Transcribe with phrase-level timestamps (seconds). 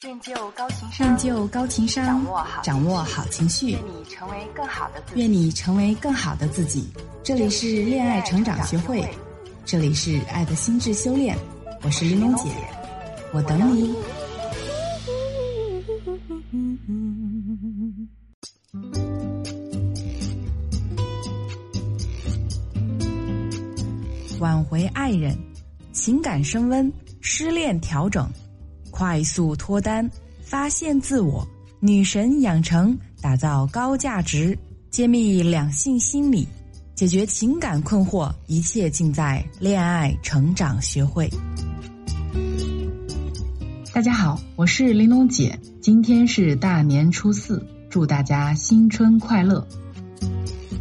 [0.00, 5.20] 练就高情商，练就高情商，掌握好掌握好情绪，愿你成为更好的自己。
[5.20, 6.88] 愿你成为更好的自己。
[7.24, 9.04] 这里是恋爱成长学会，
[9.64, 11.36] 这里是爱的心智修炼。
[11.82, 12.48] 我是玲珑姐，
[13.32, 13.92] 我等你。
[24.38, 25.36] 挽回爱人，
[25.92, 28.30] 情感升温，失恋调整，
[28.98, 30.10] 快速脱单，
[30.42, 31.46] 发现自我，
[31.78, 34.58] 女神养成，打造高价值，
[34.90, 36.44] 揭秘两性心理，
[36.96, 41.30] 解决情感困惑，一切尽在恋爱成长学会。
[43.94, 49.64] 大家好，我是玲珑姐，今天是大年初四，祝大家新春快乐。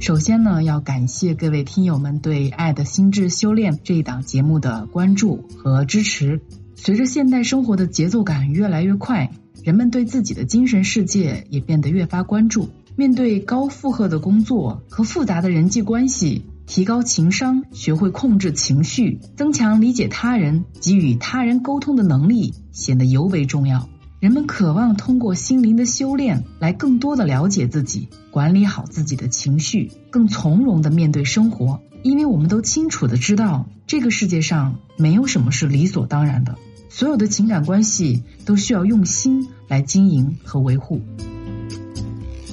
[0.00, 6.40] 首先呢，要感谢各位听友们对《爱的心智修炼》这一档节目的关注和支持。
[6.76, 9.30] 随着现代生活的节奏感越来越快，
[9.64, 12.68] 人们对自己的精神世界也变得越发关注。
[12.94, 23.88] 面对高负荷的工作和复杂的人际关系，提高情商，学会控制情绪，增强理解他人、给予他人沟通的能力，显得尤为重要。
[24.20, 31.80] 人们渴望通过心灵的修炼来更多的了解自己，管理好自己的情绪，更从容的面对生活。
[32.06, 36.54] 因为我们都清楚的知道，这个世界上没有什么是理所当然的，
[36.88, 40.98] 所有的情感关系都需要用心来经营和维护。《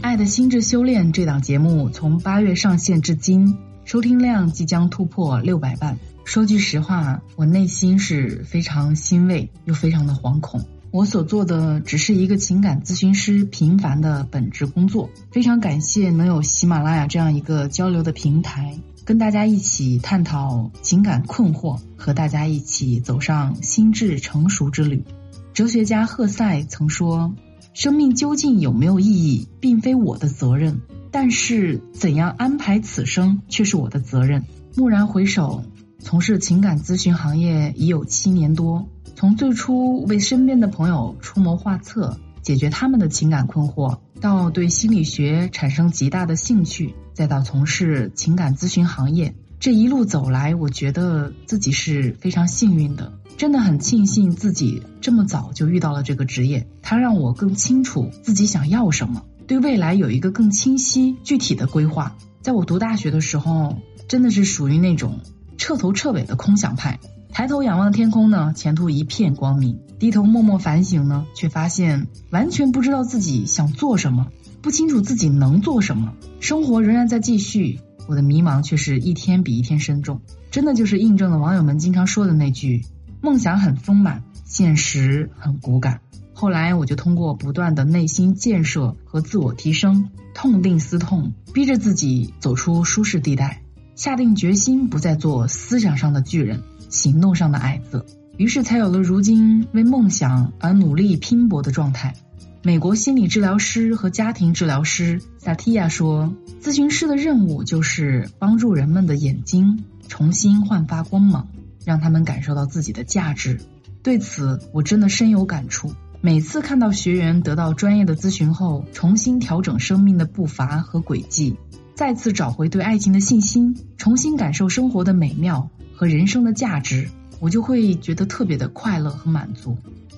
[0.00, 5.98] 爱的心智修炼》这档节目从八月上线至今，收听量即将突破六百万。
[6.24, 10.64] 说句实话，我内心是非常欣慰，又非常的惶恐。
[10.92, 18.78] 我所做的只是一个情感咨询师平凡的本职工作，非常感谢能有喜马拉雅这样一个交流的平台，
[19.10, 25.04] 跟大家一起探讨情感困惑，和大家一起走上心智成熟之旅。
[25.52, 27.34] 哲学家赫塞曾说
[27.74, 34.44] ：“生命究竟有没有意义，并非我的责任，但是怎样安排此生却是我的责任。”
[34.78, 35.64] 蓦然回首，
[35.98, 38.86] 从事情感咨询行业已有七年多。
[39.16, 62.14] 从最初为身边的朋友出谋划策，解决他们的情感困惑，到对心理学产生极大的兴趣，再到从事情感咨询行业，这一路走来，我觉得自己是非常幸运的，真的很庆幸自己这么早就遇到了这个职业，它让我更清楚自己想要什么，对未来有一个更清晰具体的规划。
[62.42, 65.20] 在我读大学的时候，真的是属于那种
[65.56, 67.00] 彻头彻尾的空想派。
[67.32, 74.26] 抬头仰望天空呢，前途一片光明；低头默默反省呢，却发现完全不知道自己想做什么，
[74.60, 76.12] 不清楚自己能做什么。
[76.40, 80.20] 生活仍然在继续，我的迷茫却是一天比一天深重。
[80.50, 82.84] 真的就是印证了网友们经常说的那句：
[83.22, 86.00] 梦想很丰满，现实很骨感。
[86.34, 93.62] 后来我就通过不断的内心建设和自我提升，痛定思痛，逼着自己走出舒适地带，
[93.94, 96.62] 下定决心不再做思想上的巨人。
[96.90, 98.04] 行动上的矮子，
[98.36, 102.14] 于是才有了如今为梦想而努力拼搏的状态。
[102.62, 111.48] 美国心理治疗师和家庭治疗师萨提亚说：“咨询师的任务就是帮助人们的眼睛重新焕发光芒，
[111.86, 113.58] 让他们感受到自己的价值。”
[114.02, 115.94] 对此，我真的深有感触。
[116.20, 121.56] 每次看到学员得到专业的咨询后，重新调整生命的步伐和轨迹，
[121.94, 125.70] 再次找回对爱情的信心，重新感受生活的美妙。
[126.00, 129.76] 和人生的价值，我就会觉得特别的快乐和满足。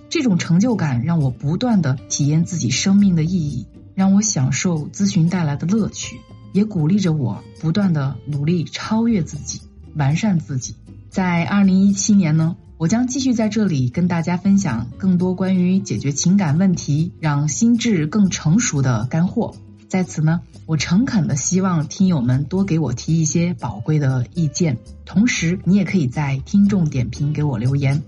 [0.08, 3.66] 这种成就感让我不断的体验自己生命的意义，
[3.96, 6.20] 让我享受咨询带来的乐趣，
[6.52, 9.60] 也鼓励着我不断的努力超越自己，
[9.96, 10.76] 完善自己。
[11.10, 19.56] 在二零一七年呢，我将继续在这里跟大家分享更多关于解决情感问题、让心智更成熟的干货。
[19.92, 28.02] 在此呢，我诚恳的希望听友们多给我提一些宝贵的意见，同时你也可以在听众点评给我留言。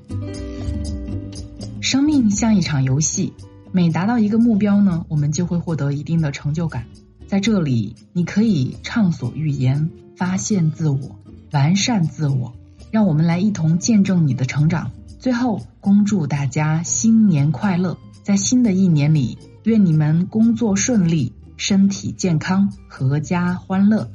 [1.83, 3.35] 生命像一场游戏，
[3.71, 6.87] 每达到一个目标呢，我们就会获得一定的成就感。
[7.27, 11.19] 在这里，你可以畅所欲言，发现自我，
[11.53, 12.55] 完善自我。
[12.93, 14.91] 让我们来一同见证你的成长。
[15.19, 17.99] 最后，恭祝大家新年快乐！
[18.23, 21.35] 在新的一年里，愿你们工作顺利。
[21.57, 24.11] 身体健康，阖家欢乐。